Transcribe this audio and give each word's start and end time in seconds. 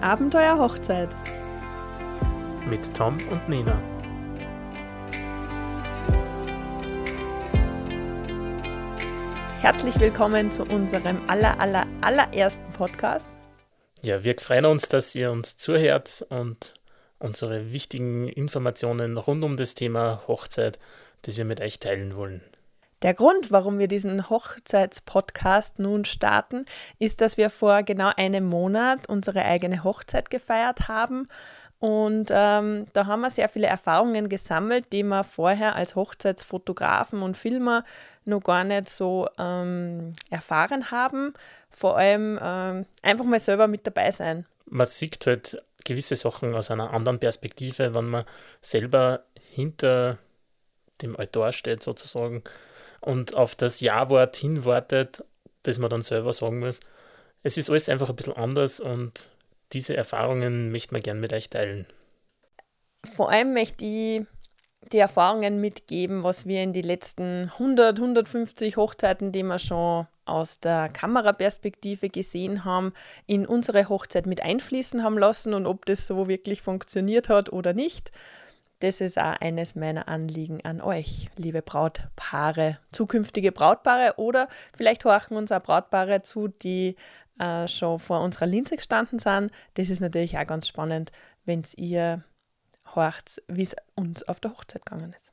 Abenteuer 0.00 0.56
Hochzeit 0.56 1.08
mit 2.68 2.94
Tom 2.94 3.16
und 3.32 3.48
Nina. 3.48 3.82
Herzlich 9.58 9.98
willkommen 9.98 10.52
zu 10.52 10.62
unserem 10.62 11.28
aller, 11.28 11.58
aller, 11.58 11.84
allerersten 12.00 12.72
Podcast. 12.74 13.28
Ja, 14.04 14.22
wir 14.22 14.38
freuen 14.38 14.66
uns, 14.66 14.88
dass 14.88 15.16
ihr 15.16 15.32
uns 15.32 15.56
zuhört 15.56 16.24
und 16.28 16.74
unsere 17.18 17.72
wichtigen 17.72 18.28
Informationen 18.28 19.16
rund 19.16 19.42
um 19.42 19.56
das 19.56 19.74
Thema 19.74 20.22
Hochzeit, 20.28 20.78
das 21.22 21.38
wir 21.38 21.44
mit 21.44 21.60
euch 21.60 21.80
teilen 21.80 22.14
wollen. 22.14 22.40
Der 23.02 23.14
Grund, 23.14 23.52
warum 23.52 23.78
wir 23.78 23.86
diesen 23.86 24.28
Hochzeitspodcast 24.28 25.78
nun 25.78 26.04
starten, 26.04 26.66
ist, 26.98 27.20
dass 27.20 27.36
wir 27.36 27.48
vor 27.48 27.84
genau 27.84 28.10
einem 28.16 28.44
Monat 28.44 29.08
unsere 29.08 29.44
eigene 29.44 29.84
Hochzeit 29.84 30.30
gefeiert 30.30 30.88
haben. 30.88 31.28
Und 31.80 32.30
ähm, 32.32 32.86
da 32.92 33.06
haben 33.06 33.20
wir 33.20 33.30
sehr 33.30 33.48
viele 33.48 33.68
Erfahrungen 33.68 34.28
gesammelt, 34.28 34.92
die 34.92 35.04
wir 35.04 35.22
vorher 35.22 35.76
als 35.76 35.94
Hochzeitsfotografen 35.94 37.22
und 37.22 37.36
Filmer 37.36 37.84
noch 38.24 38.40
gar 38.40 38.64
nicht 38.64 38.88
so 38.88 39.28
ähm, 39.38 40.12
erfahren 40.28 40.90
haben. 40.90 41.34
Vor 41.70 41.96
allem 41.96 42.36
ähm, 42.42 42.84
einfach 43.02 43.24
mal 43.24 43.38
selber 43.38 43.68
mit 43.68 43.86
dabei 43.86 44.10
sein. 44.10 44.44
Man 44.66 44.86
sieht 44.86 45.24
halt 45.24 45.62
gewisse 45.84 46.16
Sachen 46.16 46.52
aus 46.54 46.72
einer 46.72 46.92
anderen 46.92 47.20
Perspektive, 47.20 47.94
wenn 47.94 48.06
man 48.06 48.24
selber 48.60 49.22
hinter 49.36 50.18
dem 51.00 51.16
Altar 51.16 51.52
steht 51.52 51.84
sozusagen 51.84 52.42
und 53.00 53.36
auf 53.36 53.54
das 53.54 53.80
Ja-Wort 53.80 54.36
hinwartet, 54.36 55.24
das 55.62 55.78
man 55.78 55.90
dann 55.90 56.02
selber 56.02 56.32
sagen 56.32 56.60
muss. 56.60 56.80
Es 57.42 57.56
ist 57.56 57.70
alles 57.70 57.88
einfach 57.88 58.08
ein 58.08 58.16
bisschen 58.16 58.36
anders 58.36 58.80
und 58.80 59.30
diese 59.72 59.96
Erfahrungen 59.96 60.72
möchte 60.72 60.94
man 60.94 61.02
gerne 61.02 61.20
mit 61.20 61.32
euch 61.32 61.50
teilen. 61.50 61.86
Vor 63.04 63.30
allem 63.30 63.52
möchte 63.54 63.84
ich 63.84 64.22
die 64.92 64.98
Erfahrungen 64.98 65.60
mitgeben, 65.60 66.22
was 66.22 66.46
wir 66.46 66.62
in 66.62 66.72
die 66.72 66.82
letzten 66.82 67.50
100, 67.54 67.98
150 67.98 68.76
Hochzeiten, 68.76 69.32
die 69.32 69.42
wir 69.42 69.58
schon 69.58 70.06
aus 70.24 70.60
der 70.60 70.88
Kameraperspektive 70.88 72.08
gesehen 72.08 72.64
haben, 72.64 72.92
in 73.26 73.46
unsere 73.46 73.88
Hochzeit 73.88 74.26
mit 74.26 74.42
einfließen 74.42 75.02
haben 75.02 75.18
lassen 75.18 75.54
und 75.54 75.66
ob 75.66 75.86
das 75.86 76.06
so 76.06 76.28
wirklich 76.28 76.62
funktioniert 76.62 77.28
hat 77.28 77.52
oder 77.52 77.72
nicht. 77.72 78.10
Das 78.80 79.00
ist 79.00 79.18
auch 79.18 79.40
eines 79.40 79.74
meiner 79.74 80.06
Anliegen 80.06 80.64
an 80.64 80.80
euch, 80.80 81.28
liebe 81.36 81.62
Brautpaare, 81.62 82.78
zukünftige 82.92 83.50
Brautpaare 83.50 84.14
oder 84.18 84.48
vielleicht 84.76 85.04
horchen 85.04 85.36
uns 85.36 85.50
auch 85.50 85.62
Brautpaare 85.62 86.22
zu, 86.22 86.46
die 86.46 86.94
äh, 87.40 87.66
schon 87.66 87.98
vor 87.98 88.20
unserer 88.20 88.46
Linse 88.46 88.76
gestanden 88.76 89.18
sind. 89.18 89.50
Das 89.74 89.90
ist 89.90 90.00
natürlich 90.00 90.38
auch 90.38 90.46
ganz 90.46 90.68
spannend, 90.68 91.10
wenn 91.44 91.64
ihr 91.76 92.22
horcht, 92.94 93.42
wie 93.48 93.62
es 93.62 93.74
uns 93.96 94.22
auf 94.28 94.38
der 94.38 94.52
Hochzeit 94.52 94.86
gegangen 94.86 95.12
ist. 95.12 95.32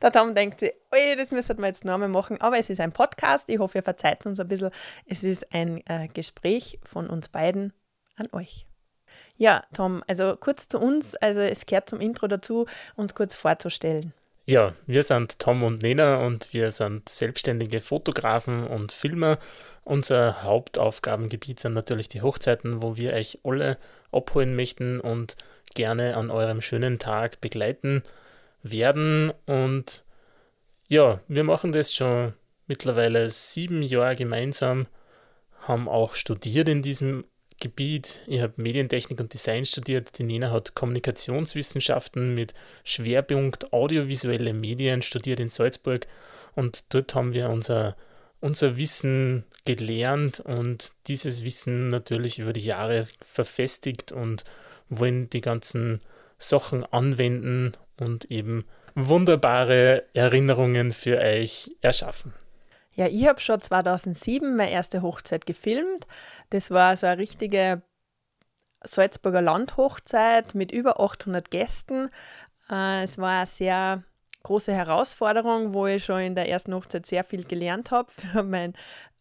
Der 0.00 0.12
Tom 0.12 0.34
denkt 0.34 0.60
sich, 0.60 0.72
das 1.18 1.32
müsste 1.32 1.54
man 1.54 1.64
jetzt 1.64 1.84
nochmal 1.84 2.08
machen, 2.08 2.40
aber 2.40 2.56
es 2.56 2.70
ist 2.70 2.80
ein 2.80 2.92
Podcast. 2.92 3.50
Ich 3.50 3.58
hoffe, 3.58 3.78
ihr 3.78 3.82
verzeiht 3.82 4.24
uns 4.24 4.40
ein 4.40 4.48
bisschen. 4.48 4.70
Es 5.06 5.22
ist 5.24 5.52
ein 5.52 5.82
äh, 5.86 6.08
Gespräch 6.08 6.78
von 6.84 7.08
uns 7.08 7.28
beiden 7.28 7.72
an 8.16 8.28
euch. 8.32 8.66
Ja, 9.36 9.62
Tom, 9.74 10.02
also 10.06 10.36
kurz 10.36 10.68
zu 10.68 10.78
uns, 10.78 11.14
also 11.16 11.40
es 11.40 11.66
gehört 11.66 11.90
zum 11.90 12.00
Intro 12.00 12.26
dazu, 12.26 12.66
uns 12.94 13.14
kurz 13.14 13.34
vorzustellen. 13.34 14.12
Ja, 14.46 14.74
wir 14.86 15.02
sind 15.02 15.38
Tom 15.40 15.62
und 15.62 15.82
Nena 15.82 16.24
und 16.24 16.52
wir 16.52 16.70
sind 16.70 17.08
selbstständige 17.08 17.80
Fotografen 17.80 18.64
und 18.66 18.92
Filmer. 18.92 19.38
Unser 19.82 20.44
Hauptaufgabengebiet 20.44 21.60
sind 21.60 21.74
natürlich 21.74 22.08
die 22.08 22.22
Hochzeiten, 22.22 22.80
wo 22.80 22.96
wir 22.96 23.12
euch 23.12 23.40
alle 23.42 23.76
abholen 24.12 24.54
möchten 24.54 25.00
und 25.00 25.36
gerne 25.74 26.16
an 26.16 26.30
eurem 26.30 26.60
schönen 26.60 26.98
Tag 26.98 27.40
begleiten 27.40 28.02
werden. 28.62 29.32
Und 29.46 30.04
ja, 30.88 31.20
wir 31.28 31.44
machen 31.44 31.72
das 31.72 31.92
schon 31.92 32.32
mittlerweile 32.68 33.28
sieben 33.30 33.82
Jahre 33.82 34.16
gemeinsam, 34.16 34.86
haben 35.62 35.88
auch 35.88 36.14
studiert 36.14 36.68
in 36.68 36.82
diesem 36.82 37.24
Gebiet. 37.60 38.18
Ich 38.26 38.40
habe 38.40 38.54
Medientechnik 38.56 39.20
und 39.20 39.32
Design 39.32 39.64
studiert. 39.64 40.18
Die 40.18 40.24
Nena 40.24 40.50
hat 40.50 40.74
Kommunikationswissenschaften 40.74 42.34
mit 42.34 42.54
Schwerpunkt 42.84 43.72
audiovisuelle 43.72 44.52
Medien 44.52 45.02
studiert 45.02 45.40
in 45.40 45.48
Salzburg. 45.48 46.06
Und 46.54 46.92
dort 46.94 47.14
haben 47.14 47.34
wir 47.34 47.48
unser, 47.50 47.96
unser 48.40 48.76
Wissen 48.76 49.44
gelernt 49.64 50.40
und 50.40 50.92
dieses 51.06 51.44
Wissen 51.44 51.88
natürlich 51.88 52.38
über 52.38 52.52
die 52.52 52.64
Jahre 52.64 53.06
verfestigt 53.22 54.12
und 54.12 54.44
wollen 54.88 55.28
die 55.30 55.40
ganzen 55.40 55.98
Sachen 56.38 56.84
anwenden 56.84 57.72
und 57.98 58.30
eben 58.30 58.64
wunderbare 58.94 60.04
Erinnerungen 60.14 60.92
für 60.92 61.18
euch 61.18 61.70
erschaffen. 61.80 62.32
Ja, 62.96 63.06
ich 63.08 63.28
habe 63.28 63.40
schon 63.40 63.60
2007 63.60 64.56
meine 64.56 64.70
erste 64.70 65.02
Hochzeit 65.02 65.44
gefilmt. 65.44 66.06
Das 66.48 66.70
war 66.70 66.96
so 66.96 67.06
eine 67.06 67.18
richtige 67.18 67.82
Salzburger 68.82 69.42
Landhochzeit 69.42 70.54
mit 70.54 70.72
über 70.72 70.98
800 70.98 71.50
Gästen. 71.50 72.10
Äh, 72.70 73.02
es 73.02 73.18
war 73.18 73.38
eine 73.38 73.46
sehr 73.46 74.02
große 74.44 74.72
Herausforderung, 74.72 75.74
wo 75.74 75.86
ich 75.86 76.06
schon 76.06 76.20
in 76.20 76.34
der 76.34 76.48
ersten 76.48 76.72
Hochzeit 76.72 77.04
sehr 77.04 77.22
viel 77.22 77.44
gelernt 77.44 77.90
habe 77.90 78.10
für 78.32 78.42
mein 78.42 78.72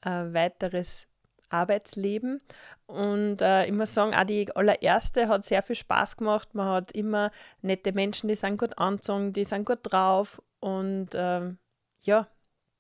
äh, 0.06 0.10
weiteres 0.10 1.08
Arbeitsleben. 1.50 2.42
Und 2.86 3.42
äh, 3.42 3.66
ich 3.66 3.74
muss 3.74 3.94
sagen, 3.94 4.16
auch 4.16 4.24
die 4.24 4.56
allererste 4.56 5.28
hat 5.28 5.44
sehr 5.44 5.62
viel 5.62 5.76
Spaß 5.76 6.16
gemacht. 6.16 6.56
Man 6.56 6.68
hat 6.68 6.94
immer 6.94 7.30
nette 7.62 7.92
Menschen, 7.92 8.30
die 8.30 8.36
sind 8.36 8.58
gut 8.58 8.78
angezogen, 8.78 9.34
die 9.34 9.44
sind 9.44 9.66
gut 9.66 9.80
drauf. 9.82 10.42
Und 10.62 11.10
ähm, 11.14 11.58
ja, 12.02 12.28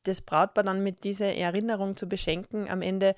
das 0.07 0.21
Brautpaar 0.21 0.63
dann 0.63 0.83
mit 0.83 1.03
dieser 1.03 1.33
Erinnerung 1.35 1.95
zu 1.95 2.07
beschenken, 2.07 2.69
am 2.69 2.81
Ende 2.81 3.15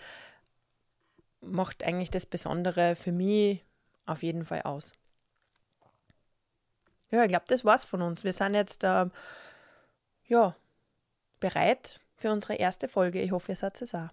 macht 1.41 1.83
eigentlich 1.83 2.09
das 2.09 2.25
Besondere 2.25 2.95
für 2.95 3.11
mich 3.11 3.63
auf 4.05 4.23
jeden 4.23 4.45
Fall 4.45 4.63
aus. 4.63 4.93
Ja, 7.09 7.23
ich 7.23 7.29
glaube, 7.29 7.45
das 7.47 7.63
war's 7.63 7.85
von 7.85 8.01
uns. 8.01 8.23
Wir 8.23 8.33
sind 8.33 8.53
jetzt 8.53 8.83
äh, 8.83 9.05
ja, 10.25 10.55
bereit 11.39 11.99
für 12.15 12.31
unsere 12.31 12.55
erste 12.55 12.87
Folge. 12.87 13.21
Ich 13.21 13.31
hoffe, 13.31 13.51
ihr 13.51 13.55
seid 13.55 13.81
es 13.81 13.93
auch. 13.93 14.09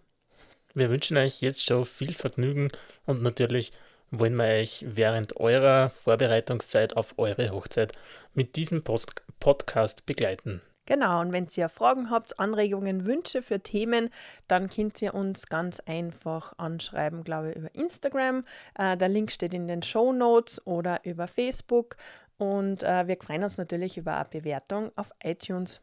Wir 0.74 0.90
wünschen 0.90 1.16
euch 1.16 1.40
jetzt 1.40 1.64
schon 1.64 1.84
viel 1.84 2.14
Vergnügen 2.14 2.68
und 3.06 3.22
natürlich 3.22 3.72
wollen 4.10 4.36
wir 4.36 4.44
euch 4.44 4.84
während 4.86 5.36
eurer 5.36 5.90
Vorbereitungszeit 5.90 6.96
auf 6.96 7.14
eure 7.16 7.50
Hochzeit 7.50 7.92
mit 8.32 8.56
diesem 8.56 8.84
Post 8.84 9.22
Podcast 9.40 10.06
begleiten. 10.06 10.60
Genau, 10.86 11.20
und 11.20 11.32
wenn 11.32 11.48
ihr 11.56 11.68
Fragen 11.70 12.10
habt, 12.10 12.38
Anregungen, 12.38 13.06
Wünsche 13.06 13.40
für 13.40 13.60
Themen, 13.60 14.10
dann 14.48 14.68
könnt 14.68 15.00
ihr 15.00 15.14
uns 15.14 15.46
ganz 15.46 15.80
einfach 15.80 16.52
anschreiben, 16.58 17.24
glaube 17.24 17.50
ich, 17.50 17.56
über 17.56 17.74
Instagram. 17.74 18.44
Äh, 18.78 18.96
der 18.98 19.08
Link 19.08 19.32
steht 19.32 19.54
in 19.54 19.66
den 19.66 19.82
Show 19.82 20.12
Notes 20.12 20.64
oder 20.66 21.00
über 21.04 21.26
Facebook. 21.26 21.96
Und 22.36 22.82
äh, 22.82 23.06
wir 23.06 23.16
freuen 23.16 23.44
uns 23.44 23.56
natürlich 23.56 23.96
über 23.96 24.16
eine 24.16 24.26
Bewertung 24.26 24.90
auf 24.96 25.10
iTunes. 25.22 25.80